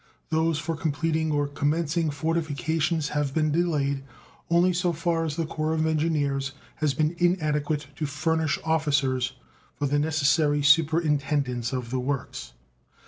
[0.31, 4.01] Those for completing or commencing fortifications have been delayed
[4.49, 9.33] only so far as the Corps of Engineers has been inadequate to furnish officers
[9.75, 12.53] for the necessary superintendence of the works.